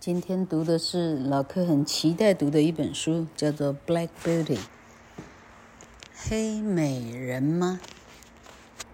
[0.00, 4.56] 今天读的是老柯很期待读的一本书，叫做《Black Beauty》。
[6.14, 7.78] 黑美人吗？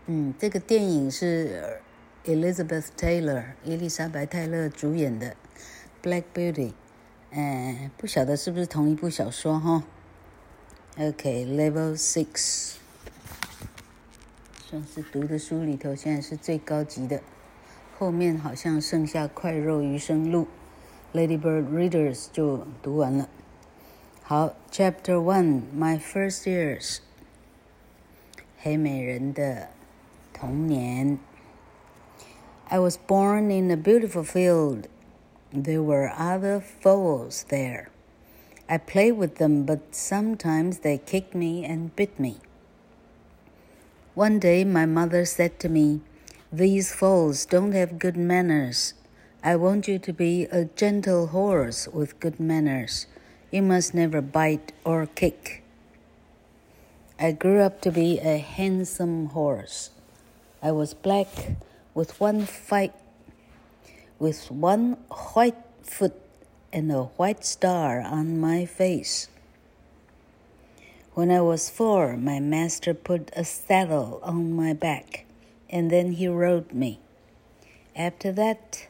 [0.06, 1.80] 嗯，这个电影是
[2.24, 5.28] Elizabeth Taylor 伊丽莎白泰勒主演的
[6.02, 6.70] 《Black Beauty》。
[7.30, 9.84] 哎，不晓得是不是同一部小说哈
[10.98, 12.72] ？OK，Level Six，
[14.68, 17.22] 算是读的书里头现在是最高级的，
[17.96, 20.42] 后面好像剩下《块肉余生录》。
[21.13, 23.27] Ladybird Readers 就读完了。
[24.23, 26.99] 好，Chapter One, My First Years。
[28.57, 29.69] 黑美人的
[30.33, 31.19] 童年。
[32.69, 34.87] I was born in a beautiful field.
[35.51, 37.87] There were other foals there.
[38.67, 42.37] I played with them, but sometimes they kicked me and bit me.
[44.15, 45.99] One day my mother said to me,
[46.53, 48.93] These foals don't have good manners.
[49.46, 53.06] I want you to be a gentle horse with good manners.
[53.52, 55.62] You must never bite or kick.
[57.16, 59.90] I grew up to be a handsome horse.
[60.60, 61.28] I was black
[61.94, 62.92] with one fight,
[64.18, 64.94] with one
[65.34, 66.20] white foot
[66.72, 69.28] and a white star on my face.
[71.14, 75.24] When I was four, my master put a saddle on my back,
[75.70, 76.98] and then he rode me.
[77.94, 78.88] After that,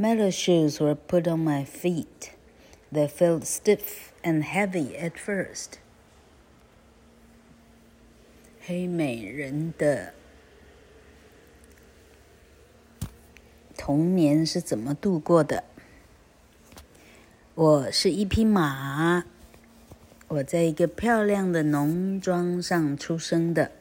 [0.00, 2.30] Metal shoes were put on my feet.
[2.92, 5.80] They felt stiff and heavy at first.
[8.60, 10.14] 黑美人的
[13.76, 15.64] 童年是怎么度过的？
[17.56, 19.24] 我是一匹马，
[20.28, 23.72] 我在一个漂亮的农庄上出生的。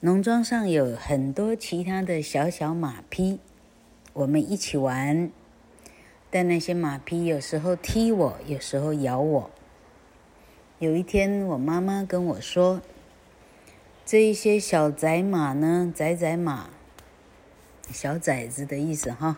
[0.00, 3.38] 农庄上有很多其他的小小马匹。
[4.12, 5.30] 我们一起玩，
[6.30, 9.50] 但那些马匹有时候踢我，有时候咬我。
[10.80, 12.82] 有一天，我妈妈跟我说
[14.04, 16.70] ：“这一些小崽马呢，崽崽马，
[17.92, 19.36] 小崽子的意思哈。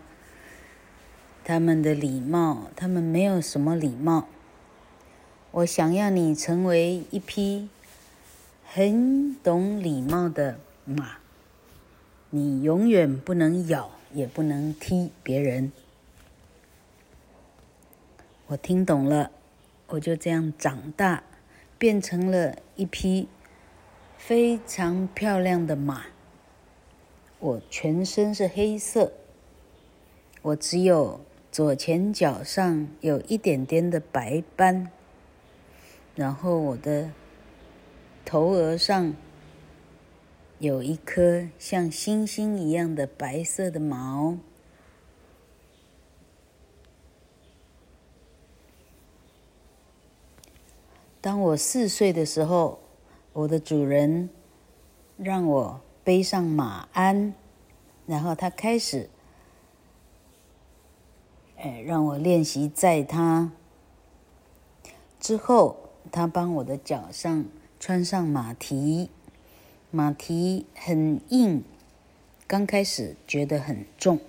[1.44, 4.28] 他们的礼貌，他们没有什么礼貌。
[5.50, 7.68] 我想要你成为一匹
[8.64, 11.18] 很懂礼貌的马，
[12.30, 15.72] 你永远不能咬。”也不能踢别人。
[18.46, 19.30] 我听懂了，
[19.88, 21.22] 我就这样长大，
[21.78, 23.28] 变成了一匹
[24.16, 26.04] 非常漂亮的马。
[27.38, 29.12] 我全身是黑色，
[30.42, 34.90] 我只有左前脚上有一点点的白斑，
[36.14, 37.10] 然后我的
[38.24, 39.14] 头额上。
[40.62, 44.36] 有一颗像星星一样的白色的毛。
[51.20, 52.78] 当我四岁的时候，
[53.32, 54.30] 我的主人
[55.16, 57.34] 让我背上马鞍，
[58.06, 59.10] 然后他开始，
[61.56, 63.50] 哎，让我练习载他。
[65.18, 67.46] 之后，他帮我的脚上
[67.80, 69.10] 穿上马蹄。
[69.91, 71.63] 马蹄很硬，
[72.47, 74.19] 刚开始觉得很重。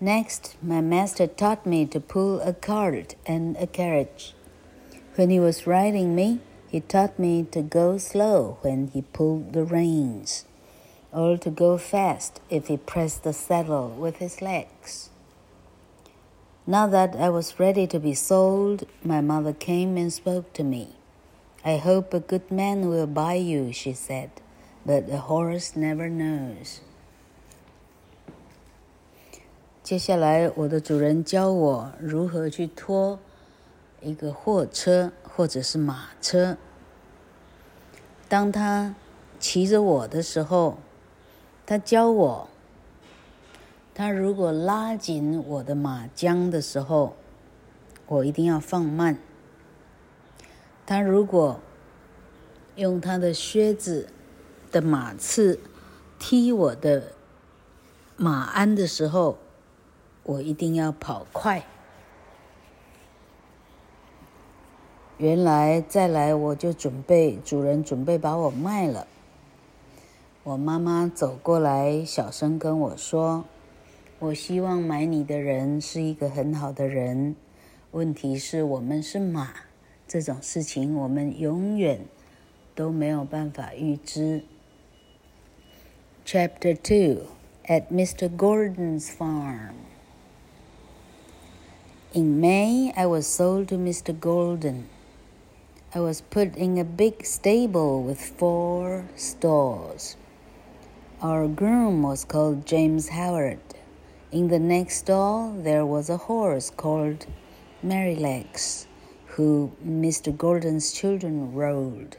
[0.00, 4.32] Next, my master taught me to pull a cart and a carriage.
[5.16, 6.38] When he was riding me,
[6.70, 10.44] he taught me to go slow when he pulled the reins,
[11.10, 15.10] or to go fast if he pressed the saddle with his legs.
[16.64, 20.94] Now that I was ready to be sold, my mother came and spoke to me.
[21.65, 24.29] I hope a good man will buy you, she said,
[24.85, 26.79] but a horse never knows.
[29.81, 33.17] 接下来，我的主人教我如何去拖
[34.01, 36.57] 一个货车或者是马车。
[38.27, 38.95] 当他
[39.39, 40.77] 骑着我的时候，
[41.65, 42.49] 他教我，
[43.93, 47.15] 他如果拉紧我的马缰的时候，
[48.07, 49.17] 我一定要放慢。
[50.85, 51.59] 他如果
[52.75, 54.09] 用他的靴子
[54.71, 55.59] 的马刺
[56.19, 57.13] 踢我的
[58.17, 59.37] 马鞍的时候，
[60.23, 61.65] 我一定要跑快。
[65.17, 69.07] 原来再来我就准备，主人准备把我卖了。
[70.43, 73.45] 我妈妈走过来，小声跟我说
[74.19, 77.35] ：“我希望买你的人是一个很好的人。
[77.91, 79.53] 问题是我们是马。”
[80.12, 82.06] 这种事情我们永远
[82.74, 84.42] 都没有办法预知。
[86.24, 87.26] Chapter Two,
[87.64, 88.28] at Mr.
[88.28, 89.74] Gordon's farm.
[92.14, 94.18] In May, I was sold to Mr.
[94.18, 94.88] Gordon.
[95.94, 100.16] I was put in a big stable with four stalls.
[101.20, 103.60] Our groom was called James Howard.
[104.30, 107.26] In the next stall, there was a horse called
[107.84, 108.86] Merrylegs,
[109.36, 110.36] who Mr.
[110.36, 112.16] Gordon's children rode.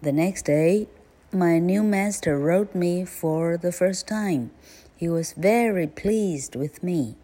[0.00, 0.86] The next day,
[1.32, 4.50] my new master rode me for the first time.
[4.96, 7.16] He was very pleased with me.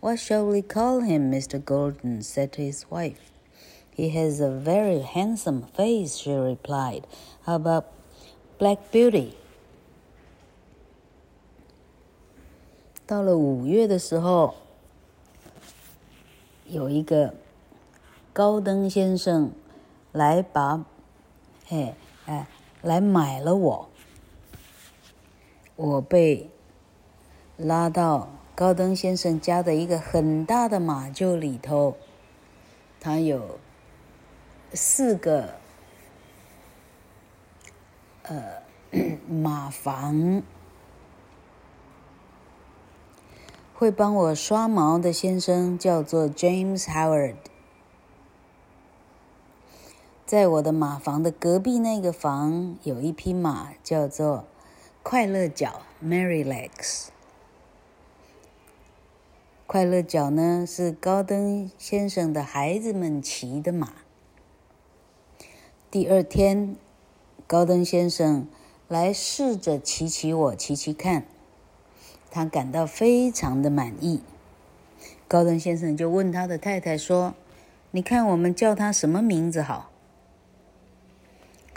[0.00, 1.30] What shall we call him?
[1.30, 1.64] Mr.
[1.64, 3.30] Gordon said to his wife.
[3.96, 7.06] He has a very handsome face, she replied.
[7.46, 7.86] How about
[8.58, 9.34] Black Beauty?
[13.06, 14.54] 到了五月的时候，
[16.66, 17.34] 有一个
[18.33, 19.51] 高登先生
[20.11, 20.83] 来把，
[21.69, 21.95] 哎
[22.25, 22.47] 哎，
[22.81, 23.89] 来买了我。
[25.75, 26.49] 我被
[27.57, 28.29] 拉到。
[28.55, 31.95] 高登先生家的一个很大的马厩里头，
[32.99, 33.57] 他有
[34.73, 35.53] 四个
[38.23, 38.61] 呃
[39.29, 40.43] 马房。
[43.73, 47.37] 会帮我刷毛的先生叫做 James Howard。
[50.29, 54.45] 在我的马房的隔壁那个房有一匹马，叫做
[55.01, 57.07] 快乐角 Merrylegs。
[59.65, 63.93] 快乐角呢，是高登先生的孩子们骑的马。
[65.89, 66.75] 第二天，
[67.47, 68.47] 高登先生
[68.87, 71.25] 来试着骑骑我，骑骑看，
[72.29, 74.21] 他感到非常的满意。
[75.27, 77.33] 高登先生就问他的太太说
[77.89, 79.88] ：“你看我们叫他什么名字好？”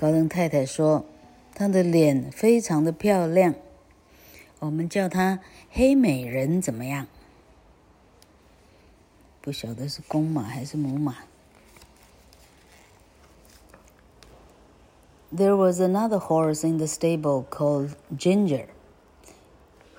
[0.01, 3.55] 高登太太说：“他的脸非常的漂亮，
[4.59, 5.39] 我们叫他
[5.71, 7.07] 黑美人怎么样？”
[9.41, 11.15] 不晓得是公马还是母马。
[15.35, 18.67] There was another horse in the stable called Ginger,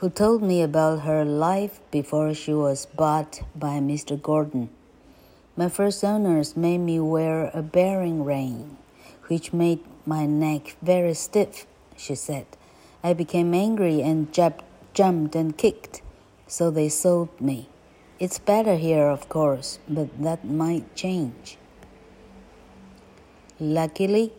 [0.00, 4.16] who told me about her life before she was bought by Mr.
[4.20, 4.68] Gordon.
[5.54, 8.76] My first owners made me wear a bearing rein,
[9.28, 12.46] which made my neck very stiff, she said.
[13.02, 16.02] I became angry and jumped and kicked,
[16.46, 17.68] so they sold me.
[18.18, 21.56] It's better here, of course, but that might change.
[23.60, 24.32] Luckily,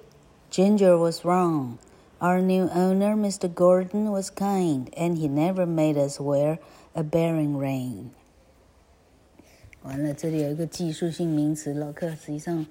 [0.50, 1.78] Ginger was wrong.
[2.20, 3.48] Our new owner, Mr.
[3.48, 6.60] Gordon, was kind, and he never made us wear
[6.94, 8.12] a bearing rein.
[9.84, 12.66] 完了，这里有一个技术性名词，老客实际上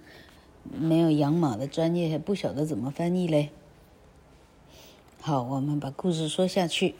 [0.63, 3.49] 没有养马的专业，还不晓得怎么翻译嘞。
[5.21, 6.95] 好，我们把故事说下去。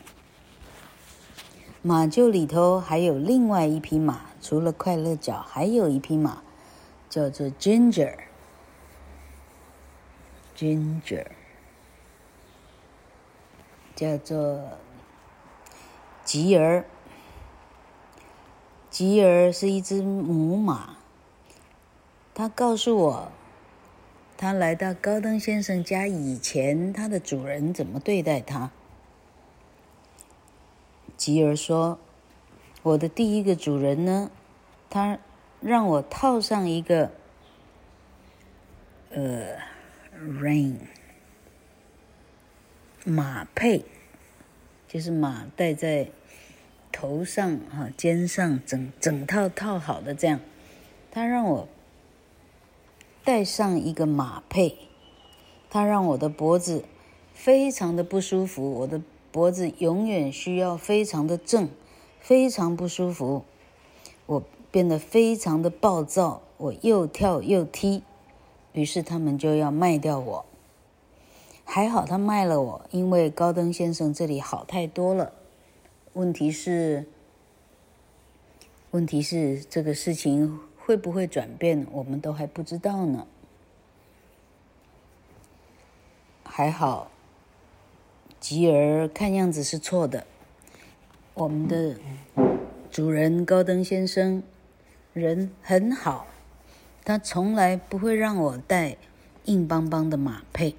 [1.81, 6.42] 马厩里头还有另外一匹马，除了快乐角，还有一匹马，
[7.10, 8.15] 叫做 Ginger。
[10.56, 11.25] Ginger
[13.95, 14.62] 叫做
[16.24, 16.86] 吉儿。
[18.89, 20.95] 吉儿是一只母马。
[22.33, 23.31] 他告诉我，
[24.43, 28.71] 他来到高登先生家以前，他的主人怎么对待他。
[31.15, 31.97] 吉儿说
[32.83, 34.29] ：“我的第一个主人呢，
[34.89, 35.17] 他
[35.62, 37.12] 让我套上一个
[39.12, 39.55] 呃
[40.19, 40.75] ，rain
[43.05, 43.85] 马配，
[44.89, 46.09] 就是马戴在
[46.91, 50.41] 头上哈、啊、肩上整整套套好的这样。
[51.09, 51.69] 他让我
[53.24, 54.77] 戴上一个马配，
[55.70, 56.86] 他让我的脖子
[57.34, 59.01] 非常的不舒服，我的。”
[59.34, 61.68] 脖子永远需要非常的正，
[62.20, 63.44] 非常不舒服。
[64.27, 68.03] 我变得非常的暴躁，我又跳又踢，
[68.74, 70.46] 于是他们就要卖掉我。
[71.65, 75.34] 还好他卖了我，因为高登先生这里好太多了。
[76.13, 77.08] 问题是，
[78.92, 83.25] 问题是这个事情会不会转变，我们都还不知道呢。
[86.43, 87.09] 还好。
[88.41, 90.27] 吉儿看样子是错的。
[91.33, 91.95] 我们的
[92.91, 94.43] 主人高登先生
[95.13, 96.27] 人很好，
[97.05, 98.97] 他从来不会让我带
[99.45, 100.75] 硬邦邦的马配。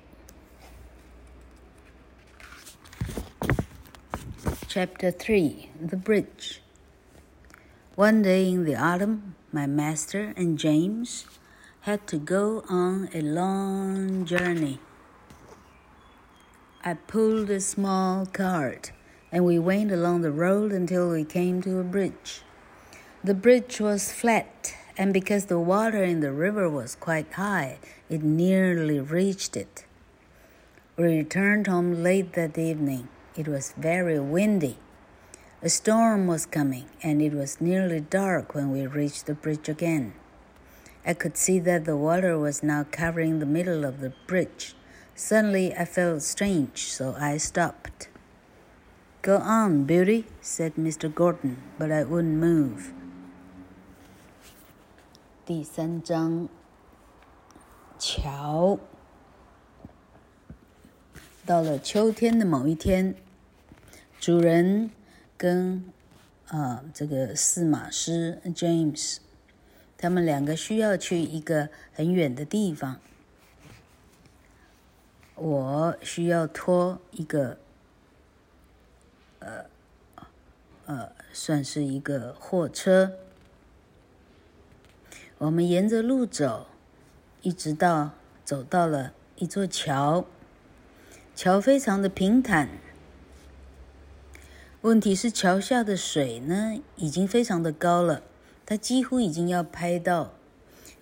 [4.68, 6.58] Chapter Three: The Bridge.
[7.96, 11.26] One day in the autumn, my master and James
[11.82, 14.80] had to go on a long journey.
[16.84, 18.90] I pulled a small cart
[19.30, 22.42] and we went along the road until we came to a bridge.
[23.22, 27.78] The bridge was flat, and because the water in the river was quite high,
[28.10, 29.86] it nearly reached it.
[30.96, 33.08] We returned home late that evening.
[33.36, 34.78] It was very windy.
[35.63, 40.13] A storm was coming, and it was nearly dark when we reached the bridge again.
[41.05, 44.75] I could see that the water was now covering the middle of the bridge.
[45.15, 48.07] Suddenly, I felt strange, so I stopped.
[49.21, 51.13] Go on, Beauty, said Mr.
[51.13, 52.93] Gordon, but I wouldn't move.
[55.45, 56.47] 第三章，
[57.97, 58.79] 桥。
[61.45, 63.15] 到了秋天的某一天，
[64.19, 64.91] 主人
[65.36, 65.84] 跟
[66.48, 69.18] 啊这个司马师 James，
[69.96, 73.00] 他们两个需要去一个很远的地方。
[75.36, 77.58] 我需要拖一个，
[79.40, 79.64] 呃
[80.86, 83.14] 呃，算是一个货车。
[85.38, 86.68] 我们沿着路走，
[87.42, 88.12] 一直到
[88.44, 90.24] 走到了一座桥。
[91.34, 92.68] 桥非常的平坦，
[94.84, 98.22] 问题是桥下的水呢，已经非常的高了，
[98.66, 100.34] 它几乎已经要拍到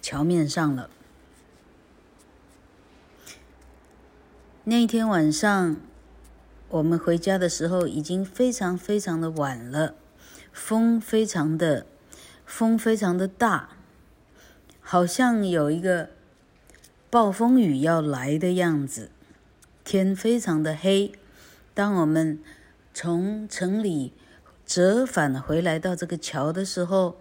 [0.00, 0.88] 桥面上了。
[4.62, 5.76] 那一天晚上，
[6.68, 9.96] 我们回家的时候已经非常非常的晚了，
[10.52, 11.84] 风非常的，
[12.46, 13.70] 风非常的大，
[14.80, 16.10] 好像有一个
[17.10, 19.10] 暴风雨要来的样子。
[19.82, 21.10] 天非常的黑。
[21.74, 22.38] 当我们
[22.94, 24.12] 从城里
[24.66, 27.16] 折返回来到这个桥的时候，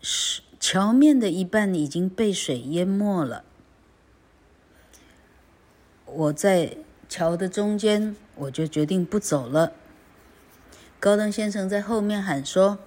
[0.00, 3.44] 是桥面的一半已经被水淹没了。
[6.06, 6.76] 我在
[7.08, 9.72] 桥的中间，我就决定不走了。
[10.98, 12.78] 高登先生在后面喊说：“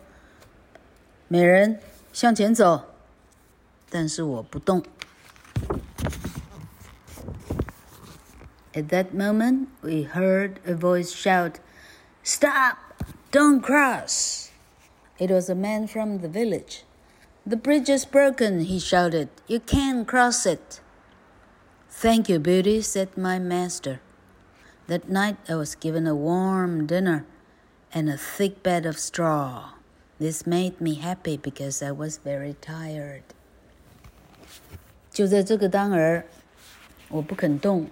[1.27, 1.79] 美人，
[2.11, 2.93] 向前走。”
[3.89, 4.83] 但是我不动。
[8.74, 11.58] At that moment, we heard a voice shout,
[12.22, 12.76] Stop!
[13.30, 14.50] Don't cross!
[15.18, 16.84] It was a man from the village.
[17.46, 19.30] The bridge is broken, he shouted.
[19.46, 20.80] You can't cross it.
[21.88, 24.00] Thank you, Beauty, said my master.
[24.86, 27.26] That night I was given a warm dinner
[27.92, 29.70] and a thick bed of straw.
[30.18, 33.22] This made me happy because I was very tired.
[35.10, 36.26] 就在这个当儿，
[37.08, 37.88] 我不肯动。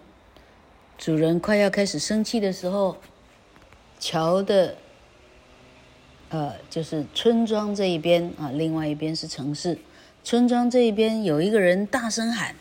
[1.02, 2.96] 主人快要开始生气的时候，
[4.00, 4.78] 桥的，
[6.30, 9.80] 呃，就是村庄这一边啊，另外一边是城市。
[10.24, 12.56] 村庄这一边有一个人大声喊：“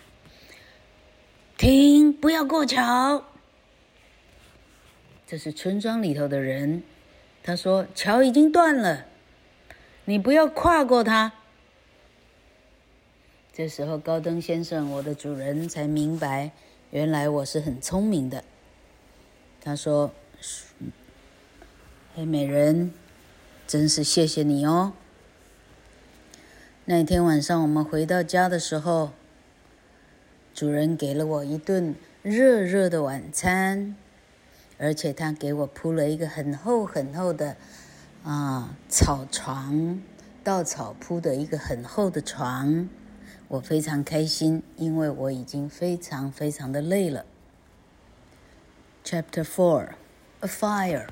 [1.58, 2.10] 停！
[2.10, 3.22] 不要过桥！”
[5.28, 6.82] 这是村庄里头的人，
[7.42, 9.04] 他说：“桥已经断了，
[10.06, 11.30] 你不要跨过它。”
[13.52, 16.52] 这时候，高登先生，我的主人才明白。
[16.90, 18.42] 原来我是很聪明的，
[19.60, 20.12] 他说
[22.16, 22.92] ：“黑美人，
[23.64, 24.92] 真是谢谢你哦。”
[26.86, 29.12] 那天晚上我们回到家的时候，
[30.52, 33.94] 主人给了我一顿热热的晚餐，
[34.76, 37.56] 而且他给我铺了一个很厚很厚的
[38.24, 40.02] 啊草床，
[40.42, 42.88] 稻草铺的一个很厚的床。
[43.49, 47.25] 我非常开心，因为我已经非常非常的累了。
[49.03, 49.95] Chapter Four,
[50.41, 51.07] A Fire.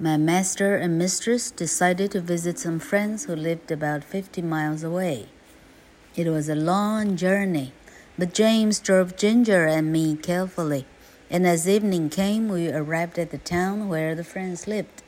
[0.00, 5.26] My master and mistress decided to visit some friends who lived about fifty miles away.
[6.16, 7.72] It was a long journey,
[8.18, 10.86] but James drove Ginger and me carefully,
[11.30, 15.02] and as evening came, we arrived at the town where the friends lived.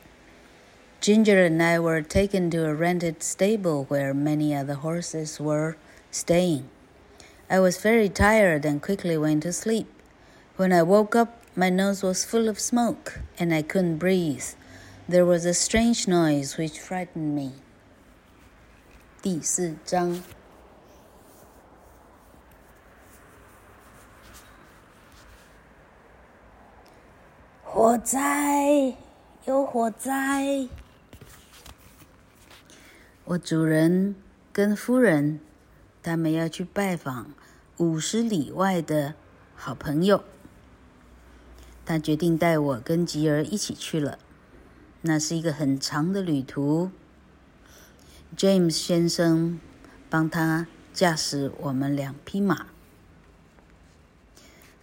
[1.01, 5.77] Ginger and I were taken to a rented stable where many other horses were
[6.11, 6.69] staying.
[7.49, 9.87] I was very tired and quickly went to sleep.
[10.57, 14.45] When I woke up, my nose was full of smoke and I couldn't breathe.
[15.09, 17.53] There was a strange noise which frightened me.
[19.23, 20.23] 第四章。
[27.63, 28.95] 火灾！
[29.47, 30.69] 有火灾！
[33.32, 34.14] 我主人
[34.52, 35.40] 跟夫人，
[36.04, 37.32] 他们要去拜访
[37.78, 39.14] 五十里外的
[39.56, 40.26] 好朋友。
[41.86, 44.20] 他决定带我跟吉儿一起去了。
[45.04, 46.92] 那是一个很长的旅途。
[48.36, 49.62] James 先生
[50.10, 52.66] 帮他驾驶我们两匹马。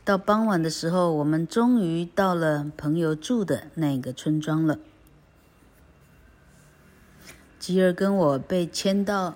[0.07, 4.79] 到傍晚的时候，我们终于到了朋友住的那个村庄了。
[7.59, 9.35] 吉尔跟我被牵到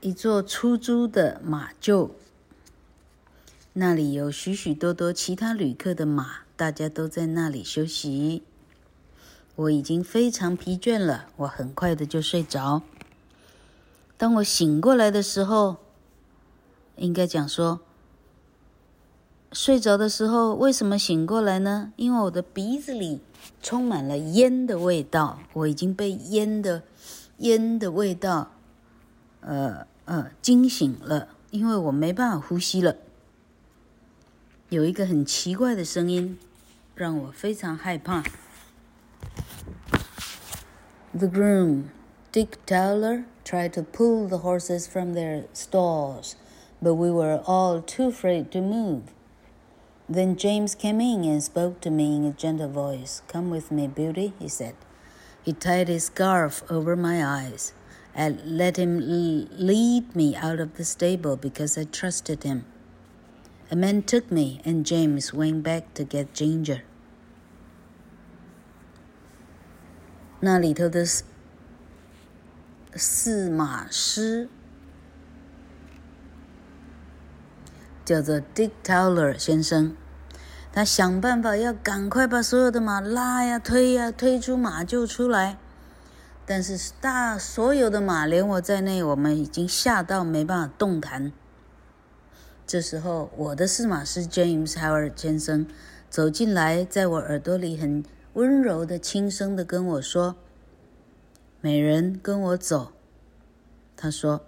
[0.00, 2.10] 一座出租的马厩，
[3.74, 8.42] 那里有许许多多其他旅客的马，大家都在那里休息。
[9.54, 12.82] 我已经非常疲倦了，我很快的就睡着。
[14.16, 15.76] 当我醒过来的时候，
[16.96, 17.80] 应该讲说，
[19.52, 21.92] 睡着的时候为什么醒过来呢？
[21.96, 23.20] 因为我的鼻子里
[23.62, 26.82] 充满了烟的味道，我已经被烟的
[27.38, 28.52] 烟的味道，
[29.40, 29.86] 呃。
[30.04, 32.96] 呃，惊醒了，因为我没办法呼吸了。
[34.68, 36.36] 有一个很奇怪的声音，
[36.96, 38.24] 让我非常害怕。
[41.16, 41.84] The groom,
[42.32, 46.32] Dick Towler, tried to pull the horses from their stalls,
[46.82, 49.02] but we were all too afraid to move.
[50.11, 53.21] Then James came in and spoke to me in a gentle voice.
[53.27, 54.75] Come with me, Beauty, he said.
[55.43, 57.73] He tied his scarf over my eyes.
[58.17, 62.65] and let him lead me out of the stable because I trusted him.
[63.69, 66.81] A man took me, and James went back to get Ginger.
[70.39, 71.03] 那里头的
[72.95, 74.49] 司马师
[78.05, 79.95] 叫做 Dick Towler 先生，
[80.72, 85.58] 他想办法要赶快把所有的马拉呀、推呀、推出马厩出来。
[86.46, 91.30] 但是大所有的马，连我在内，我们已经吓到没办法动弹。
[92.66, 95.66] 这时候，我的司马师 James Howard 先生
[96.08, 98.02] 走进来，在我耳朵里很
[98.32, 100.36] 温柔的、轻声的跟我说
[101.60, 102.92] ：“美人，跟我走。”
[103.96, 104.40] 他说，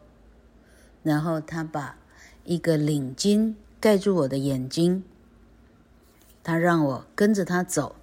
[1.02, 1.96] 然后他把
[2.44, 5.04] 一个领巾盖住我的眼睛，
[6.44, 7.96] 他让我跟着他走。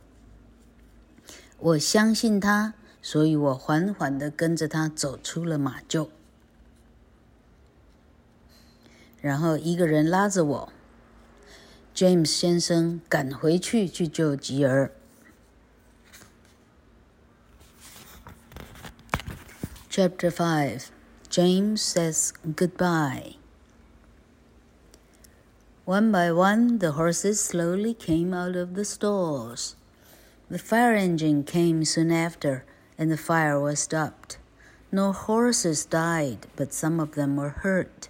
[1.60, 2.74] 我相信他。
[3.04, 6.10] 所以我缓缓地跟着他走出了马厩，
[9.20, 10.74] 然后一个人拉着我
[11.96, 14.92] ，James 先生赶回去去救吉儿。
[19.90, 20.84] Chapter Five,
[21.28, 23.41] James says goodbye.
[25.86, 29.76] One by one, the horses slowly came out of the stalls.
[30.50, 32.66] The fire engine came soon after.
[32.98, 34.38] and the fire was stopped.
[34.92, 38.10] No horses died, but some of them were hurt.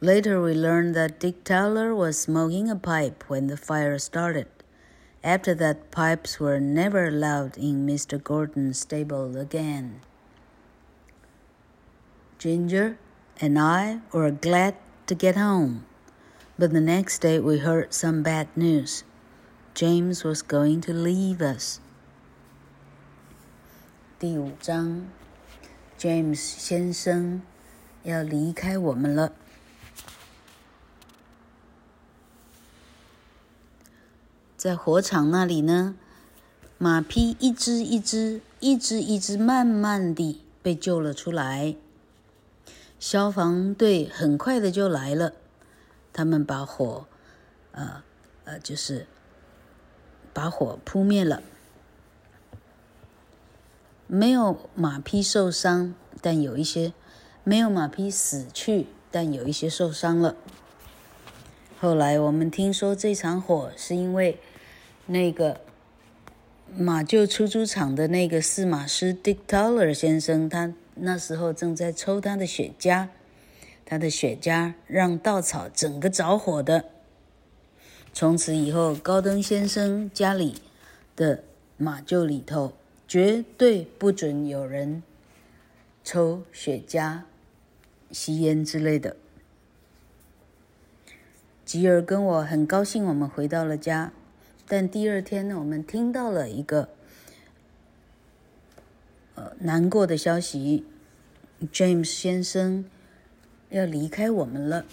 [0.00, 4.46] Later, we learned that Dick Towler was smoking a pipe when the fire started.
[5.24, 8.22] After that, pipes were never allowed in Mr.
[8.22, 10.00] Gordon's stable again.
[12.38, 12.98] Ginger
[13.40, 15.86] and I were glad to get home,
[16.62, 19.02] but the next day we heard some bad news.
[19.74, 21.80] James was going to leave us.
[24.16, 25.08] 第五章
[25.98, 27.42] ，James 先生
[28.04, 29.32] 要离开我们了。
[34.56, 35.96] 在火场那里呢，
[36.78, 41.74] 马匹一只一只、一只一只，慢慢地被救了出来。
[43.00, 45.32] 消防队很快的就来了，
[46.12, 47.06] 他们把火，
[47.72, 48.02] 呃
[48.44, 49.06] 呃，就是
[50.32, 51.42] 把火扑灭了。
[54.06, 56.92] 没有马匹受伤，但有一些
[57.44, 60.36] 没有马匹死去，但有一些受伤了。
[61.80, 64.38] 后来我们听说这场火是因为
[65.06, 65.60] 那个
[66.76, 73.08] 马厩出租厂的那个司马师 Dick Towler 先生，他那时候正在抽他的雪茄，
[73.84, 76.86] 他的雪茄让稻草整个着火的。
[78.12, 80.56] 从此以后，高登先生家里
[81.16, 81.44] 的
[81.76, 82.72] 马厩里头。
[83.08, 85.02] 绝对不准有人
[86.02, 87.20] 抽雪茄、
[88.10, 89.16] 吸烟之类的。
[91.66, 94.14] 吉尔跟我很高兴，我们回到了家。
[94.66, 96.88] 但第二天呢，我们听到了一个
[99.34, 100.86] 呃难过的消息
[101.70, 102.86] ：James 先生
[103.71, 104.85] 要离开我们了。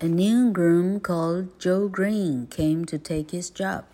[0.00, 3.84] A new groom called Joe Green came to take his job.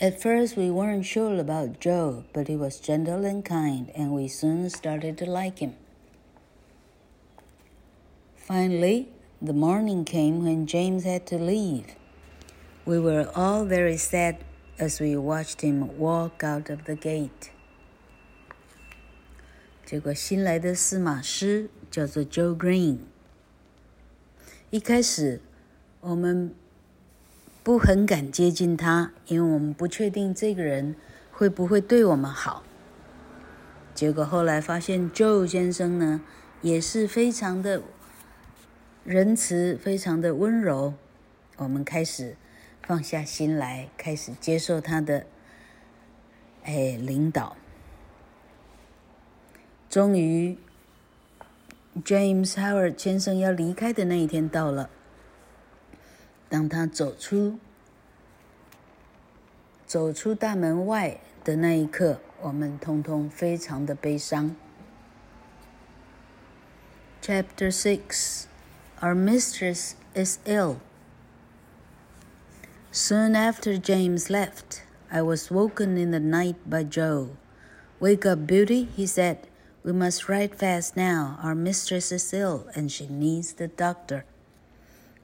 [0.00, 4.28] At first, we weren't sure about Joe, but he was gentle and kind, and we
[4.28, 5.74] soon started to like him.
[8.36, 9.08] Finally,
[9.40, 11.94] the morning came when James had to leave.
[12.86, 14.38] We were all very sad
[14.79, 17.51] as we watched him walk out of the gate.
[19.85, 22.99] 结果新来的司马师叫做 Joe Green。
[24.69, 25.41] 一开始
[25.99, 26.55] 我们
[27.61, 30.95] 不很敢接近他，因为我们不确定这个人
[31.31, 32.63] 会不会对我们好。
[33.93, 36.21] 结果后来发现 Joe 先生呢，
[36.61, 37.81] 也是非常的
[39.03, 40.93] 仁慈，非常的温柔。
[41.57, 42.37] 我们开始
[42.89, 45.27] 放下心来，开始接受他的
[46.63, 47.55] 哎领导。
[49.87, 50.57] 终于
[52.03, 54.89] ，James Howard 先生要离开的那一天到了。
[56.49, 57.59] 当他走出
[59.85, 64.55] 走出大门外的那一刻，我们通通非常的悲伤。
[67.21, 68.45] Chapter Six,
[68.99, 70.77] Our Mistress is ill.
[72.91, 77.37] Soon after James left, I was woken in the night by Joe.
[77.99, 79.47] Wake up, Beauty, he said.
[79.83, 81.37] We must ride fast now.
[81.43, 84.25] Our mistress is ill, and she needs the doctor.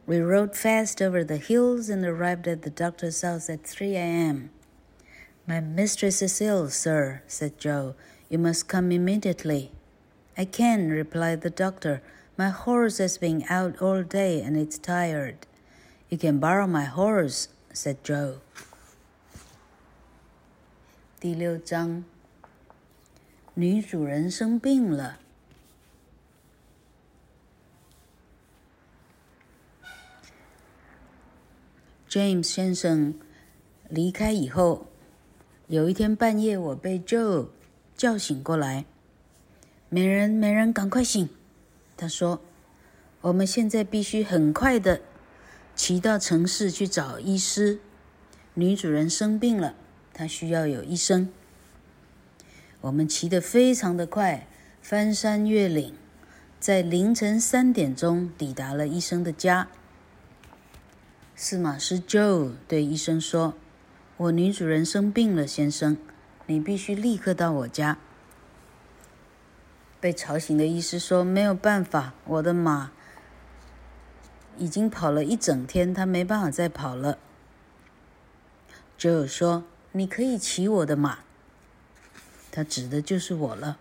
[0.06, 4.52] We rode fast over the hills and arrived at the doctor's house at 3 a.m.
[5.48, 7.96] My mistress is ill, sir, said Joe.
[8.30, 9.72] You must come immediately.
[10.38, 12.04] I can, replied the doctor.
[12.38, 15.48] My horse has been out all day and it's tired.
[16.10, 18.36] You can borrow my horse, said Joe.
[21.20, 22.04] 第六章。
[23.54, 25.20] 女主人生病了。
[32.10, 33.20] James 先生
[33.90, 34.88] 离开以后，
[35.68, 37.48] 有一天半夜，我被 Joe
[37.96, 38.86] 叫醒过来。
[39.90, 41.30] 美人，美人，赶快醒！
[41.96, 42.42] 他说
[43.22, 45.02] ：“我们现在必须很快的
[45.76, 47.80] 骑到城市去找医师。
[48.54, 49.76] 女主人生病了，
[50.14, 51.30] 她需要有医生。”
[52.82, 54.48] 我们骑得非常的快，
[54.82, 55.94] 翻山越岭，
[56.60, 59.68] 在凌晨三点钟抵达了医生的家。
[61.36, 63.56] 司马师 Joe 对医生说
[64.18, 65.98] ：“我女主人生病了，先生，
[66.46, 67.98] 你必须立刻到我家。”
[70.00, 72.92] 被吵醒的医师说：“没有办法，我的马
[74.59, 77.19] 已经跑了一整天，它没办法再跑了。”
[78.99, 81.21] Joe 说：“你可以骑我的马。”
[82.53, 83.79] 他指的就是我了。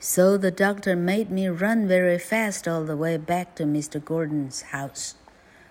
[0.00, 4.00] So the doctor made me run very fast all the way back to Mr.
[4.00, 5.14] Gordon's house.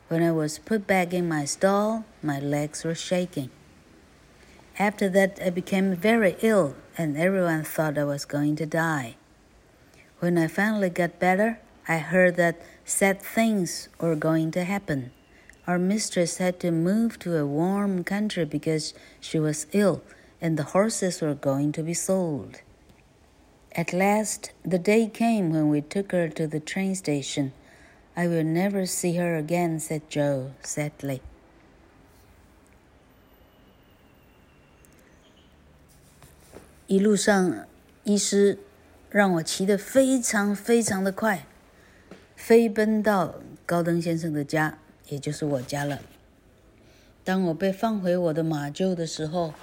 [0.09, 3.49] When I was put back in my stall, my legs were shaking.
[4.77, 9.15] After that, I became very ill, and everyone thought I was going to die.
[10.19, 15.11] When I finally got better, I heard that sad things were going to happen.
[15.65, 20.01] Our mistress had to move to a warm country because she was ill
[20.41, 22.61] and the horses were going to be sold.
[23.75, 27.51] At last, the day came when we took her to the train station.
[28.15, 31.21] I will never see her again, said Joe sadly.
[36.87, 37.65] 一路上，
[38.05, 38.57] 医师
[39.09, 41.45] 让我骑得非常非常的快，
[42.42, 44.76] 飞奔到高登先生的家，
[45.08, 46.00] 也就是我家了。
[47.22, 49.54] 当我被放回我的马厩的时候，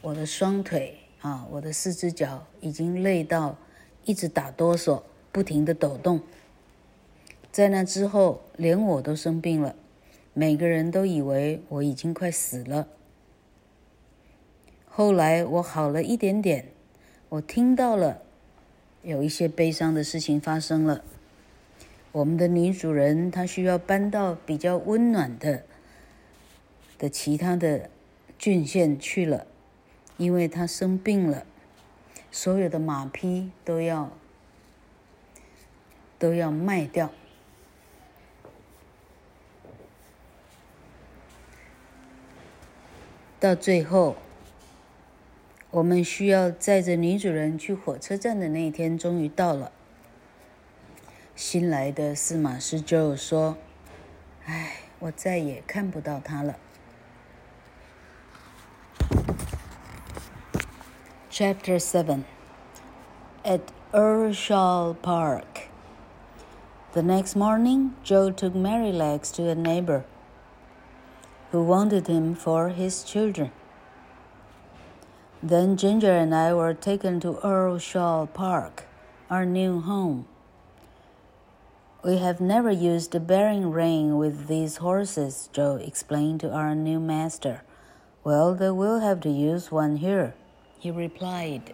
[0.00, 3.56] 我的双腿啊，我的四只脚已经累到
[4.04, 6.20] 一直打哆嗦，不停的抖动。
[7.52, 9.76] 在那之后，连我都生病了，
[10.34, 12.88] 每个人都以为我已经快死了。
[14.88, 16.72] 后来我好了一点点，
[17.28, 18.22] 我听到了
[19.04, 21.04] 有一些悲伤的事情发生了。
[22.12, 25.64] 我们的女主人她需要搬到比较温暖的
[26.98, 27.90] 的其他的
[28.38, 29.46] 郡县去了。
[30.16, 31.46] 因为她生病了，
[32.32, 34.10] 所有的马匹都要
[36.18, 37.12] 都要卖掉。
[43.38, 44.16] 到最后，
[45.70, 49.70] 我们需要载着女主人去火车站的那一天终于到了。
[51.37, 56.55] 新来的司马师就说：“唉，我再也看不到她了。”
[61.29, 62.23] Chapter 7
[63.43, 65.69] At Earlshall Park.
[66.93, 70.03] The next morning, Joe took Merrylegs to a neighbor
[71.51, 73.51] who wanted him for his children.
[75.41, 78.85] Then Ginger and I were taken to Earlshall Park,
[79.29, 80.25] our new home.
[82.07, 86.99] We have never used a bearing rein with these horses, Joe explained to our new
[86.99, 87.63] master.
[88.23, 90.33] Well, they will have to use one here
[90.83, 91.73] he replied.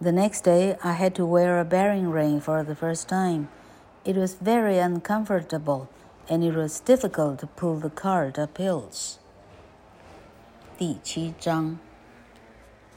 [0.00, 3.48] The next day, I had to wear a bearing ring for the first time.
[4.02, 5.90] It was very uncomfortable,
[6.26, 9.18] and it was difficult to pull the cart up hills.
[10.78, 11.78] 第七章，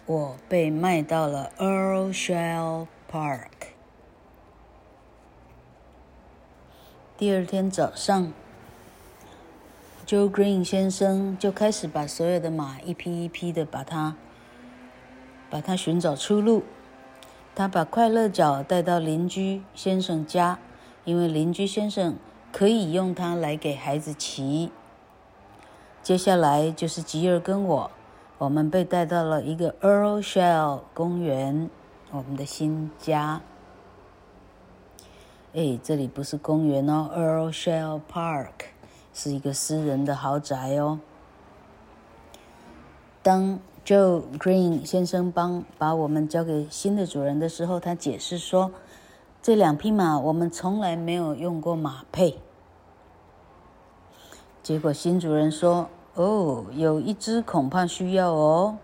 [0.05, 3.52] 我被卖到了 Earl Shell Park。
[7.16, 8.32] 第二天早上
[10.04, 14.16] ，Joe Green 先生就开始把所有的马一批一批的把它，
[15.48, 16.64] 把它寻找出路。
[17.54, 20.58] 他把快乐角带到邻居先生家，
[21.04, 22.16] 因为邻居先生
[22.50, 24.72] 可以用它来给孩子骑。
[26.02, 27.90] 接下来就是吉尔跟我，
[28.38, 31.70] 我们被带到了一个 Earl Shell 公园，
[32.10, 33.40] 我们的新家。
[35.56, 38.48] 哎，这里不是公园哦，Earl Shell Park
[39.12, 40.98] 是一个私人的豪宅哦。
[43.22, 48.72] 当 Joe Green 先生帮把我们交给新的主人的时候，他解释说
[49.40, 52.40] ：“这两匹马我们从来没有用过马配。”
[54.60, 58.78] 结果新主人说：“哦，有一只恐怕需要哦。”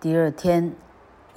[0.00, 0.72] 第二天，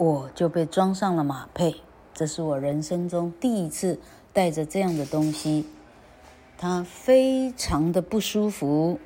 [0.02, 1.76] 我就被装上了马配，
[2.12, 4.00] 这是我人生中第一次
[4.34, 5.68] 带着这样的东西，
[6.58, 9.00] 它非常的不舒服。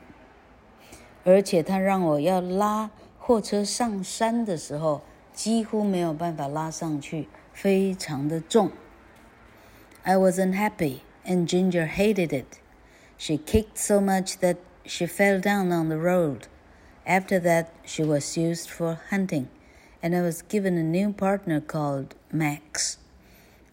[1.25, 5.01] 而且他让我要拉货车上山的时候，
[5.33, 8.71] 几乎没有办法拉上去，非常的重。
[10.03, 12.59] I wasn't happy, and Ginger hated it.
[13.17, 14.55] She kicked so much that
[14.85, 16.43] she fell down on the road.
[17.05, 19.47] After that, she was used for hunting,
[20.04, 22.98] and I was given a new partner called Max.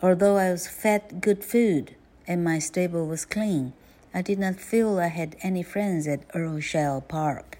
[0.02, 1.96] Although I was fed good food
[2.28, 3.74] and my stable was clean,
[4.14, 7.58] I did not feel I had any friends at Earl Shell Park,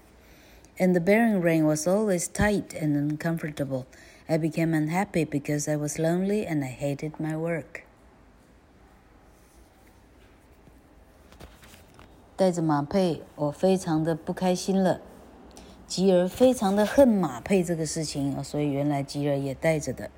[0.80, 3.86] and the bearing ring was always tight and uncomfortable.
[4.30, 7.84] I became unhappy because I was lonely and I hated my work.
[12.36, 15.02] 带着马配，我非常的不开心了。
[15.93, 20.09] 吉儿非常的恨马配这个事情，所以原来吉儿也带着的。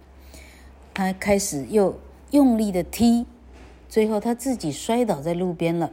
[0.94, 1.98] 他开始又
[2.30, 3.26] 用力的踢，
[3.88, 5.90] 最后他自己摔倒在路边了。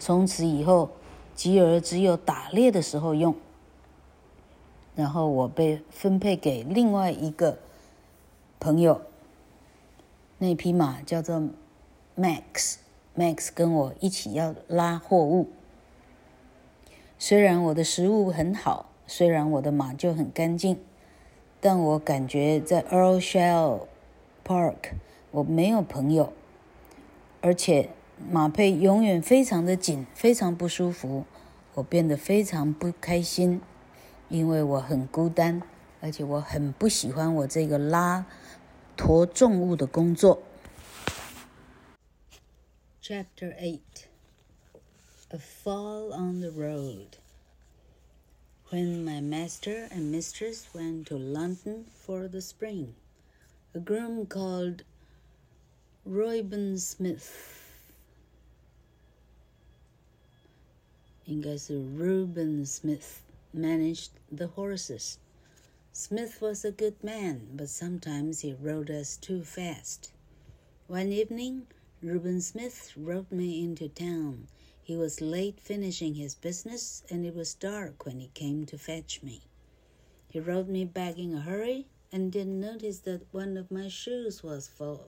[0.00, 0.90] 从此以后，
[1.36, 3.32] 吉儿只有打猎的时候用。
[4.96, 7.60] 然后我被分配给另外一个
[8.58, 9.02] 朋友，
[10.38, 11.40] 那匹马叫做
[12.18, 15.48] Max，Max 跟我一起要拉货物。
[17.22, 20.80] 虽然我的食物很好，虽然我的马厩很干净，
[21.60, 23.86] 但我感觉在 Earl Shell
[24.42, 24.94] Park
[25.30, 26.32] 我没有朋友，
[27.42, 27.90] 而且。
[28.30, 31.24] 马配永远非常的紧，非常不舒服，
[31.72, 33.62] 我变得非常不开心，
[34.28, 35.62] 因为我很孤单，
[36.02, 38.26] 而且我很不喜欢我这个拉
[38.94, 40.42] 驮重物的工作。
[43.02, 44.09] Chapter Eight:
[45.29, 47.17] A Fall on the Road.
[48.69, 52.95] When my master and mistress went to London for the spring,
[53.75, 54.83] a groom called
[56.05, 57.61] Reuben Smith.
[61.25, 63.21] 应该是 Reuben Smith
[63.53, 65.17] managed the horses.
[65.91, 70.11] Smith was a good man, but sometimes he rode us too fast.
[70.87, 71.67] One evening,
[72.01, 74.47] Reuben Smith rode me into town.
[74.89, 79.23] He was late finishing his business, and it was dark when he came to fetch
[79.23, 79.41] me.
[80.27, 84.43] He rode me back in a hurry and didn't notice that one of my shoes
[84.43, 85.07] was fall,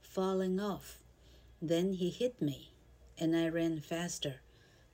[0.00, 0.98] falling off.
[1.62, 2.72] Then he hit me,
[3.18, 4.40] and I ran faster.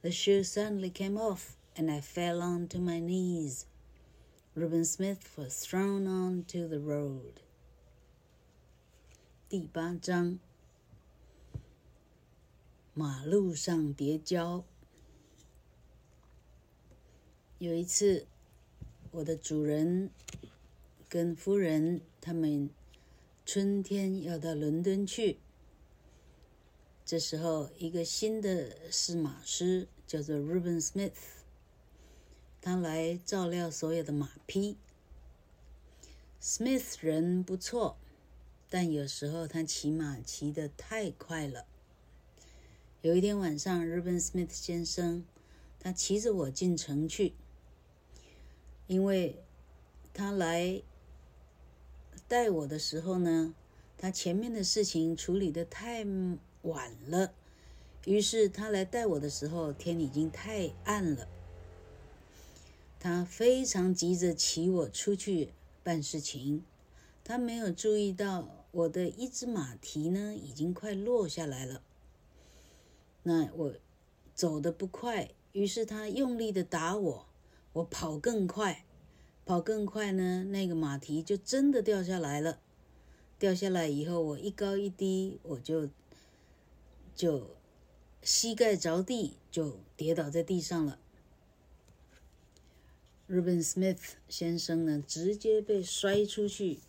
[0.03, 3.67] The shoe suddenly came off, and I fell onto my knees.
[4.55, 7.41] Reuben Smith was thrown onto the road.
[9.49, 10.41] 第八章，
[13.00, 14.66] 马路上跌跤。
[17.58, 18.28] 有一次，
[19.12, 20.12] 我的主人
[21.08, 22.70] 跟夫人他们
[23.46, 25.40] 春天要到伦敦去。
[27.06, 31.14] 这时候，一个新的试马师叫做 Reuben Smith，
[32.60, 34.76] 他来照料所有的马匹。
[36.42, 37.96] Smith 人不错，
[38.70, 41.66] 但有时候他骑马骑得太快了。
[43.02, 45.24] 有一天晚上，Reuben Smith 先生
[45.80, 47.32] 他骑着我进城去，
[48.88, 49.38] 因为
[50.14, 50.82] 他来
[52.28, 53.56] 带我的时候呢，
[53.98, 56.06] 他前面的事情处理的太
[56.64, 57.32] 晚了，
[58.04, 61.26] 于是他来带我的时候，天已经太暗了。
[63.00, 66.66] 他非常急着骑我出去办事情，
[67.24, 71.82] 他没有注意到我的一只马蹄呢，已经快落下来了。
[73.30, 73.76] 那我
[74.34, 77.28] 走得不快，于是他用力的打我，
[77.74, 78.84] 我跑更快，
[79.46, 82.60] 跑更快呢，那个马蹄就真的掉下来了。
[83.38, 85.90] 掉下来以后，我一高一低，我就
[87.14, 87.56] 就
[88.24, 90.98] 膝盖着地，就跌倒在地上了。
[93.30, 96.80] Reuben Smith 先生呢，直接被摔出去，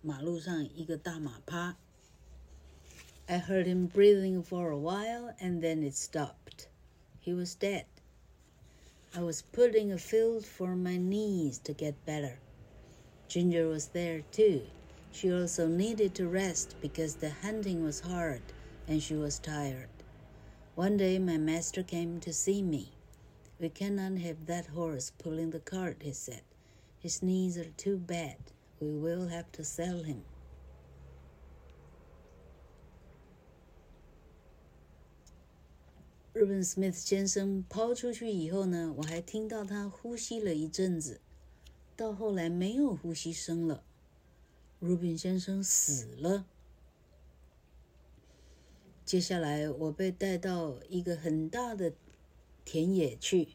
[0.00, 1.76] 马路上一个大马趴。
[3.28, 6.68] I heard him breathing for a while, and then it stopped.
[7.20, 7.86] He was dead.
[9.14, 12.38] I was putting a field for my knees to get better.
[13.28, 14.62] Ginger was there too.
[15.12, 18.42] She also needed to rest because the hunting was hard
[18.88, 19.88] and she was tired.
[20.74, 22.92] One day my master came to see me.
[23.60, 26.42] We cannot have that horse pulling the cart, he said.
[26.98, 28.38] His knees are too bad.
[28.80, 30.24] We will have to sell him.
[36.42, 41.20] Ruben Smith 先生抛出去以后呢，我还听到他呼吸了一阵子，
[41.94, 43.84] 到后来没有呼吸声了。
[44.80, 46.44] Ruben 先生死了。
[49.04, 51.92] 接下来我被带到一个很大的。
[52.64, 53.50] 田野去，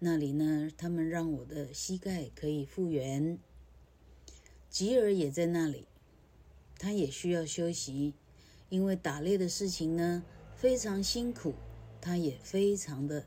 [0.00, 0.70] 那里呢？
[0.76, 3.38] 他们让我的膝盖可以复原。
[4.68, 5.86] 吉尔也在那里，
[6.76, 8.14] 他也需要休息，
[8.68, 10.24] 因为打猎的事情呢
[10.56, 11.54] 非常辛苦，
[12.04, 13.26] 他也非常的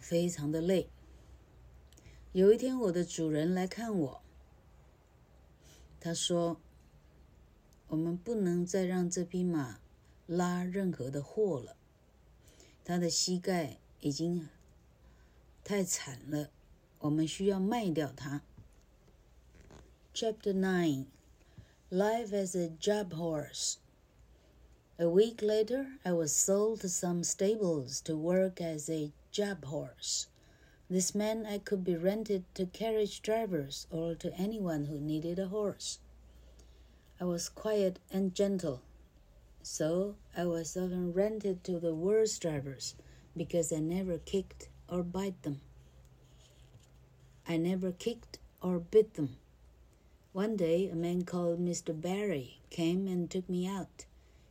[0.00, 0.88] 非常的累。
[2.30, 4.22] 有一天，我的主人来看我，
[5.98, 6.60] 他说
[7.88, 9.80] ：“我们不能再让这匹马
[10.26, 11.76] 拉任何的货了，
[12.84, 14.48] 他的膝盖。”已经
[15.62, 16.48] 太惨了，
[17.00, 18.40] 我们需要卖掉它。
[20.14, 21.04] Chapter Nine:
[21.90, 23.74] Life as a job horse.
[25.00, 30.26] A week later, I was sold to some stables to work as a job horse.
[30.90, 35.48] This meant I could be rented to carriage drivers or to anyone who needed a
[35.48, 36.00] horse.
[37.18, 38.82] I was quiet and gentle,
[39.62, 42.94] so I was often rented to the worst drivers.
[43.34, 45.62] because I never kicked or bit them.
[47.48, 49.38] I never kicked or bit them.
[50.34, 51.98] One day, a man called Mr.
[51.98, 54.04] Barry came and took me out.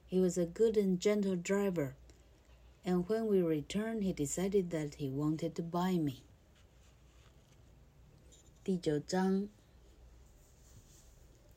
[0.09, 1.95] He was a good and gentle driver,
[2.83, 6.23] and when we returned, he decided that he wanted to buy me.
[8.63, 9.49] 第九章，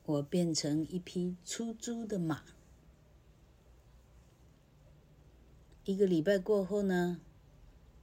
[0.05, 2.43] 我变成一匹出租的马。
[5.85, 7.23] 一个礼拜过后呢，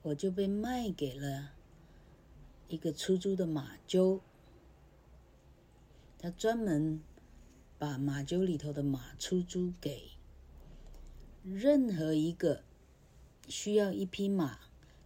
[0.01, 1.51] 我就被卖给了
[2.67, 4.21] 一个出租的马厩。
[6.17, 7.01] 他专门
[7.77, 10.09] 把马厩里头的马出租给
[11.55, 12.63] 任何一个
[13.47, 14.59] 需要一匹马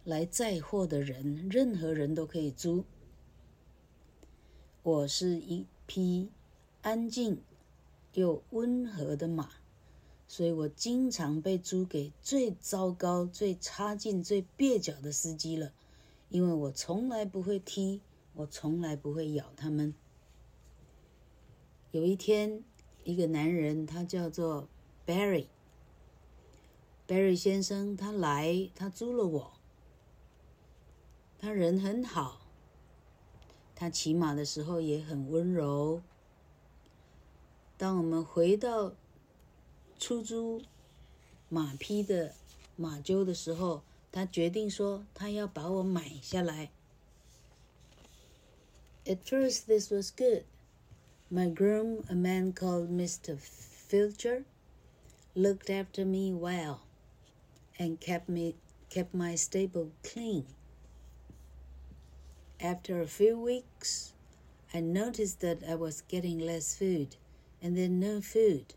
[0.04, 2.84] 来载货的人，任何人都可以租。
[4.82, 6.30] 我是一匹
[6.82, 7.40] 安静
[8.12, 9.50] 又温和的马。
[10.26, 15.72] 所以我经常被租给最糟糕、最差劲、最蹩脚的司机了，
[16.30, 18.00] 因为我从来不会踢，
[18.32, 19.94] 我从来不会咬他们。
[21.92, 22.64] 有一天，
[23.04, 24.66] 一个男人，他叫做
[25.06, 25.46] Barry
[27.06, 29.52] Barry 先生，他来，他租了我。
[31.38, 32.40] 他人很好，
[33.74, 36.00] 他骑马的时候也很温柔。
[37.76, 38.94] 当我们回到
[39.98, 40.62] 出租
[41.50, 42.34] 马匹的
[42.76, 46.70] 马厩的时候，他决定说他要把我买下来。
[49.04, 50.44] At first, this was good.
[51.30, 53.36] My groom, a man called Mr.
[53.36, 54.44] Filcher,
[55.34, 56.83] looked after me well
[57.78, 58.54] and kept me
[58.90, 60.46] kept my stable clean.
[62.60, 64.12] After a few weeks,
[64.72, 67.16] I noticed that I was getting less food
[67.60, 68.74] and then no food.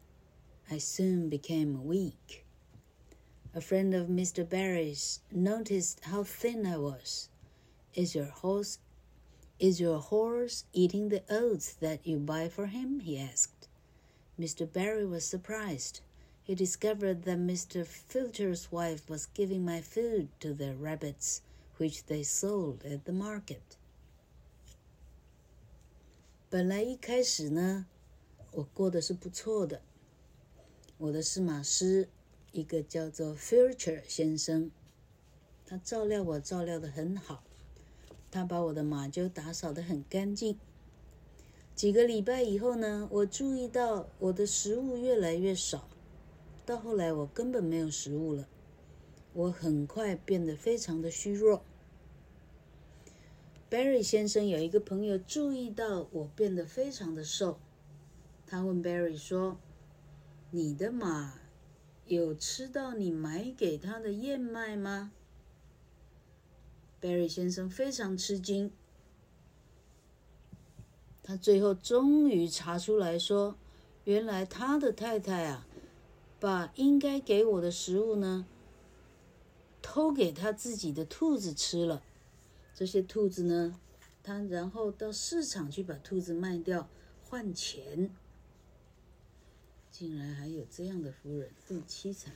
[0.72, 2.46] I soon became weak.
[3.54, 4.48] A friend of Mr.
[4.48, 7.30] Barry's noticed how thin I was.
[7.94, 8.80] Is your horse
[9.60, 13.00] is your horse eating the oats that you buy for him?
[13.00, 13.68] he asked.
[14.40, 14.72] Mr.
[14.72, 16.02] Barry was surprised.
[16.48, 17.86] He discovered that Mr.
[17.86, 21.42] Filcher's wife was giving my food to their rabbits,
[21.78, 23.76] which they sold at the market.
[26.50, 27.86] 本来一开始呢，
[28.54, 29.82] 我过得是不错的。
[30.98, 32.08] 我的试马师，
[32.54, 34.72] 一个叫做 Filcher 先生，
[35.66, 37.44] 他照料我照料得很好。
[38.32, 40.58] 他把我的马厩打扫得很干净。
[41.76, 45.90] 几个礼拜以后呢，我注意到我的食物越来越少，
[46.68, 48.46] 到后来我根本没有食物了。
[49.32, 51.64] 我很快变得非常的虚弱。
[53.70, 57.58] Barry 先生有一个朋友注意到我变得非常的瘦，
[58.46, 59.58] 他问 Barry 说
[60.52, 61.36] ：“你的马
[62.06, 65.14] 有吃到你买给他的燕麦吗
[67.00, 68.72] ？”Barry 先生非常吃惊，
[71.24, 73.56] 他最后终于查出来说
[74.04, 75.68] ：“原来他的太太啊，
[76.40, 78.46] 把应该给我的食物呢。”
[79.82, 82.04] 偷给他自己的兔子吃了，
[82.76, 83.80] 这些兔子呢，
[84.22, 86.90] 他然后到市场去把兔子卖掉
[87.24, 88.12] 换钱，
[89.90, 92.34] 竟然还有这样的夫人，真凄惨。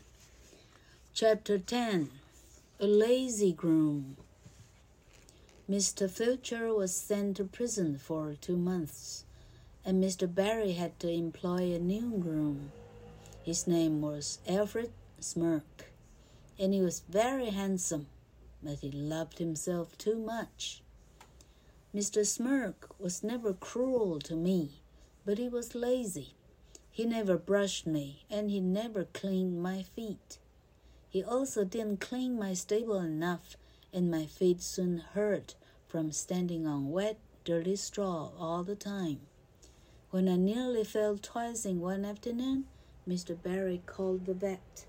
[1.14, 2.08] Chapter Ten,
[2.78, 4.16] A Lazy Groom.
[5.70, 6.08] Mr.
[6.08, 9.24] Filcher was sent to prison for two months,
[9.84, 10.26] and Mr.
[10.26, 12.72] Barry had to employ a new groom.
[13.44, 15.92] His name was Alfred Smirk.
[16.60, 18.06] and he was very handsome,
[18.62, 20.84] but he loved himself too much.
[21.94, 22.24] Mr.
[22.24, 24.84] Smirk was never cruel to me,
[25.26, 26.36] but he was lazy.
[26.92, 30.38] He never brushed me, and he never cleaned my feet.
[31.10, 33.58] He also didn't clean my stable enough,
[33.92, 35.56] and my feet soon hurt
[35.88, 39.22] from standing on wet, dirty straw all the time.
[40.12, 42.66] When I nearly fell twice in one afternoon,
[43.08, 43.36] Mr.
[43.36, 44.86] Barry called the vet.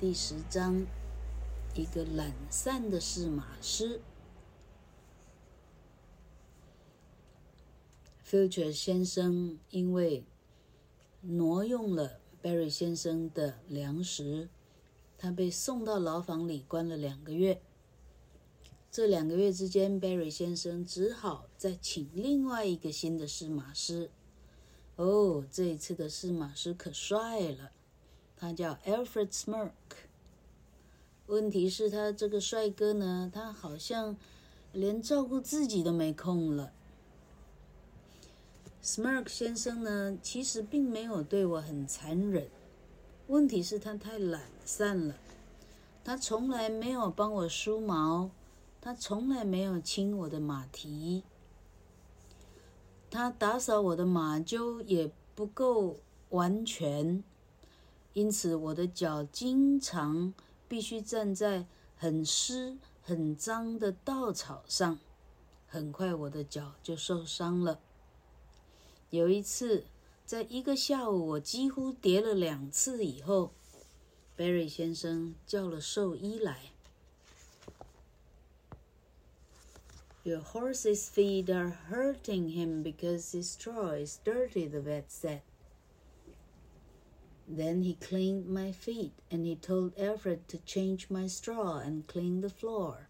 [0.00, 0.84] 第十章，
[1.74, 4.00] 一个懒散的试马师。
[8.26, 10.24] ，Future 先生因为
[11.20, 14.48] 挪用了 Barry 先生的粮食，
[15.16, 17.62] 他被送到牢房里关了两个月。
[18.90, 24.10] 这两个月之间，Barry 先生只好再请另外一个新的试马师。
[25.00, 27.70] 哦，这一次的试马师可帅了。
[28.36, 29.70] 他叫 Alfred Smirk。
[31.24, 34.14] 问题是，他这个帅哥呢，他好像
[34.74, 36.70] 连照顾自己都没空了。
[38.84, 42.50] Smirk 先生呢，其实并没有对我很残忍。
[43.28, 45.16] 问题是，他太懒散了。
[46.04, 48.28] 他从来没有帮我梳毛，
[48.82, 51.22] 他从来没有清我的马蹄，
[53.10, 55.98] 他打扫我的马厩也不够
[56.28, 57.24] 完全。
[58.12, 60.32] 因此，我的脚经常
[60.68, 64.98] 必须站在很湿、很脏的稻草上，
[65.66, 67.80] 很快我的脚就受伤了。
[69.10, 69.84] 有一次，
[70.24, 73.52] 在一个下午，我几乎跌了两次以后
[74.36, 76.72] ，Barry 先生叫了兽医来。
[80.22, 85.40] Your horse's feet are hurting him because his straw is dirty, the vet said.
[87.48, 92.42] Then he cleaned my feet, and he told Alfred to change my straw and clean
[92.42, 93.08] the floor.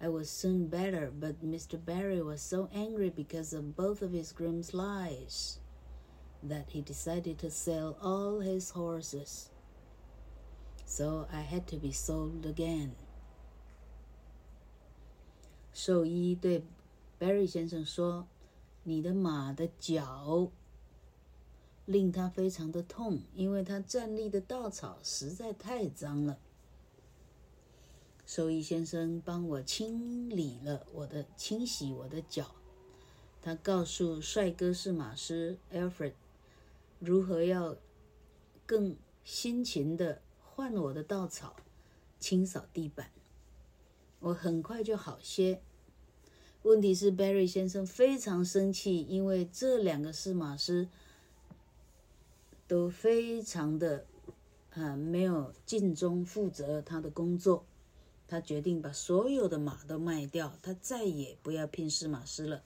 [0.00, 1.82] I was soon better, but Mr.
[1.82, 5.60] Barry was so angry because of both of his groom's lies
[6.42, 9.50] that he decided to sell all his horses.
[10.84, 12.96] So I had to be sold again.
[15.74, 16.64] 兽医对
[17.20, 18.26] Barry 先生说
[18.84, 20.50] ：“你的马的脚。”
[21.84, 26.38] 令他非常的痛，因为他站立的稻草实在太脏了。
[28.24, 32.54] 兽医先生帮我清理了我的、清洗我的脚。
[33.42, 36.14] 他告诉帅哥是马师 Alfred
[37.00, 37.76] 如何要
[38.64, 41.54] 更辛勤的换我的稻草、
[42.18, 43.10] 清扫地板。
[44.24, 45.60] 我很快就好些。
[46.62, 50.88] 问题是 Barry 先生非常生气，因为这两个试马师。
[52.66, 54.06] 都非常的
[54.72, 57.66] 啊，没有尽忠负责他的工作，
[58.26, 62.62] 他决定把所有的马都卖掉，他再也不要聘试马师了。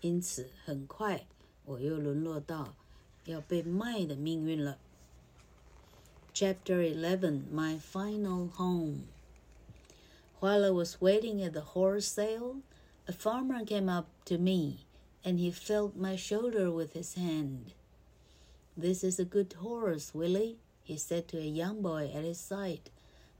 [0.00, 1.28] 因此，很快
[1.64, 2.74] 我又沦落到
[3.24, 4.78] 要被卖的命运了。
[6.34, 8.96] Chapter Eleven, My Final Home.
[10.40, 12.58] While I was waiting at the horse sale,
[13.08, 14.86] a farmer came up to me,
[15.24, 17.72] and he felt my shoulder with his hand.
[18.76, 22.90] This is a good horse, Willie, he said to a young boy at his side,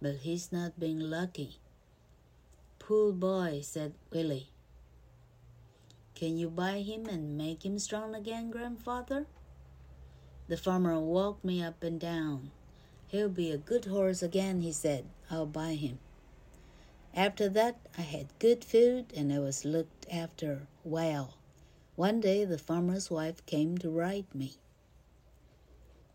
[0.02, 1.58] but he's not being lucky.
[2.80, 4.48] Poor boy, said Willie.
[6.16, 9.26] Can you buy him and make him strong again, grandfather?
[10.48, 12.50] The farmer walked me up and down.
[13.06, 15.04] He'll be a good horse again, he said.
[15.30, 16.00] I'll buy him.
[17.13, 21.35] After that, I had good food and I was looked after well.
[21.95, 24.57] One day, the farmer's wife came to write me.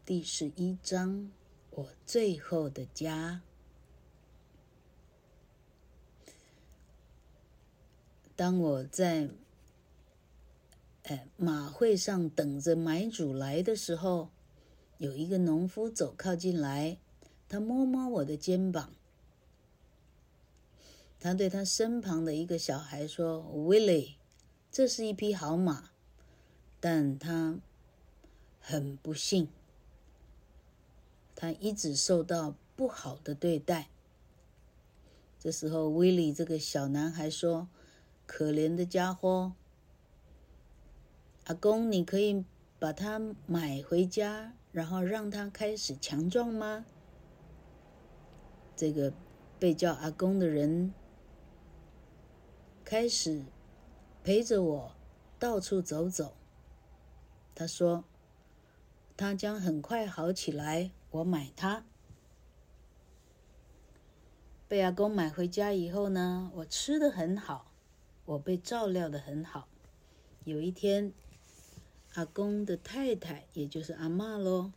[0.05, 1.31] 第十一章，
[1.71, 3.43] 我最后的家。
[8.35, 9.29] 当我在
[11.05, 14.31] 呃马会上等着买主来的时候，
[14.99, 16.99] 有一个农夫走靠近来，
[17.49, 18.93] 他摸摸我的肩膀。
[21.24, 24.16] 他对他身旁的一个小孩说：“Willie，
[24.70, 25.92] 这是一匹好马，
[26.82, 27.60] 但他
[28.60, 29.48] 很不幸，
[31.34, 33.88] 他一直受到不好的对待。”
[35.40, 37.70] 这时候，Willie 这个小男孩说
[38.28, 39.54] ：“可怜的家伙，
[41.46, 42.44] 阿公，你可以
[42.78, 46.86] 把它买回家，然后让它开始强壮吗？”
[48.76, 49.14] 这个
[49.58, 50.94] 被叫阿公的人。
[52.94, 53.42] 开始
[54.24, 54.92] 陪着我
[55.40, 56.36] 到处走走。
[57.56, 58.04] 他说
[59.18, 61.84] ：“他将很快好起来。”我买它。
[64.68, 67.72] 被阿公买回家以后呢，我吃得很好，
[68.26, 69.68] 我被照料得很好。
[70.44, 71.12] 有一天，
[72.14, 74.72] 阿公的太太，也就是阿嬷喽，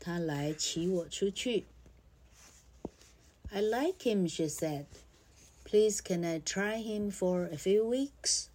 [0.00, 1.66] 她来请我出去。
[3.50, 4.86] I like him, she said.
[5.66, 8.50] Please, can I try him for a few weeks?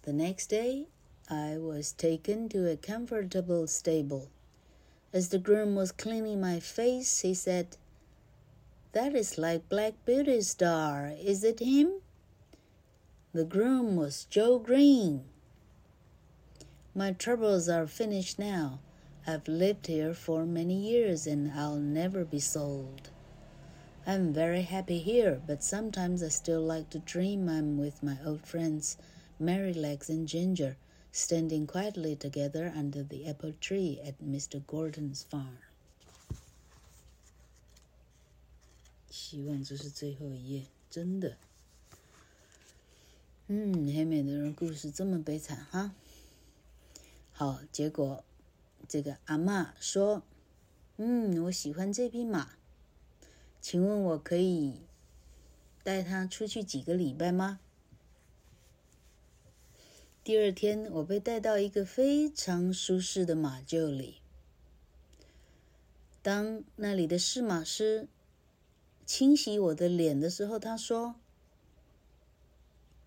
[0.00, 0.86] The next day,
[1.28, 4.30] I was taken to a comfortable stable.
[5.12, 7.76] As the groom was cleaning my face, he said,
[8.92, 12.00] That is like Black Beauty's star, is it him?
[13.34, 15.24] The groom was Joe Green.
[16.94, 18.80] My troubles are finished now.
[19.26, 23.10] I've lived here for many years and I'll never be sold.
[24.05, 28.45] I'm very happy here, but sometimes I still like to dream I'm with my old
[28.45, 28.95] friends,
[29.37, 30.77] Merrylegs and Ginger,
[31.11, 34.61] standing quietly together under the apple tree at Mr.
[34.65, 35.57] Gordon's farm.
[39.09, 41.37] 希望这是最后一页，真的。
[43.47, 45.93] 嗯，黑美的人故事这么悲惨哈。
[47.33, 48.23] 好，结果
[48.87, 52.51] 这个阿嬷说：“嗯，我喜欢这匹马。”
[53.62, 54.80] 请问我可以
[55.84, 57.60] 带他出去几个礼拜吗？
[60.24, 64.16] 第二天，我被带到一个非常舒适的马厩里。
[66.22, 68.08] 当那里的试马师
[69.06, 71.14] 清洗我的脸的时候，他说：“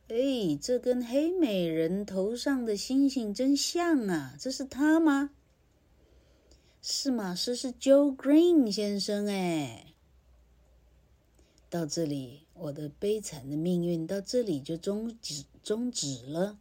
[0.08, 4.36] 哎，这跟黑美人头上的星星真像啊！
[4.40, 5.32] 这是他吗？”
[6.82, 9.95] 试马师是 Joe Green 先生哎。
[11.70, 16.58] 到这里，我的悲惨的命运到这里就终止终止了。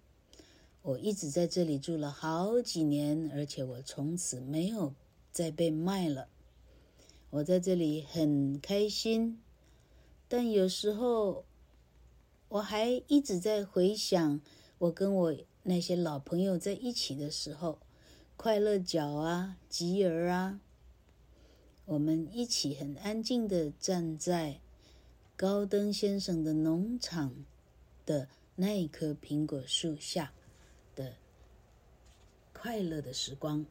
[0.82, 4.94] 我一直在这里住了好几年，而且我从此没有
[5.30, 6.28] 再被卖了。
[7.30, 9.40] 我在这里很开心，
[10.28, 11.44] 但有时候
[12.48, 14.40] 我还一直在回想
[14.78, 17.78] 我跟我那些老朋友在一起的时候，
[18.36, 20.60] 快乐角啊，吉儿啊，
[21.86, 24.60] 我们一起很安静的站在。
[25.44, 27.44] 高登先生的农场
[28.06, 28.26] 的
[28.56, 30.32] 那一棵苹果树下
[30.96, 31.16] 的
[32.54, 33.66] 快乐的时光。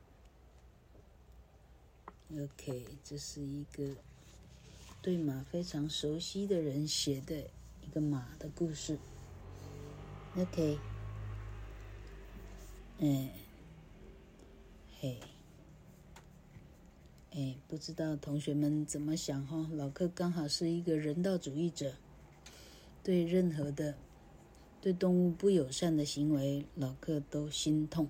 [2.32, 3.95] OK，这是一个
[5.01, 7.49] 对马非常熟悉的人写的
[7.82, 8.99] 一个马的故事。
[10.38, 10.78] OK，
[12.99, 13.30] 嗯，
[14.99, 15.19] 嘿。
[17.36, 19.68] 哎，不知道同学们怎么想哈？
[19.74, 21.96] 老克刚好是一个人道主义者，
[23.04, 23.96] 对任何的
[24.80, 28.08] 对动物不友善的行为，老克都心痛。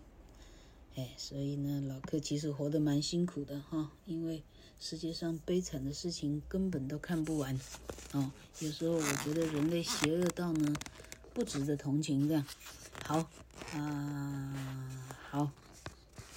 [0.96, 4.44] 哎，所以呢，老克其实活得蛮辛苦的哈，因为
[4.78, 7.58] 世界上悲惨的事情根本都看不完。
[8.12, 10.76] 哦，有时候我觉得人类邪恶到呢，
[11.34, 12.46] 不值得同情这样。
[13.06, 13.30] 好
[13.72, 15.50] 啊，好，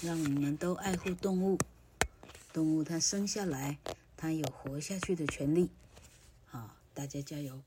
[0.03, 1.59] 让你们都爱护动物。
[2.57, 3.77] 动物它生下来，
[4.17, 5.69] 它有活下去的权利。
[6.47, 7.61] 好，大家加油。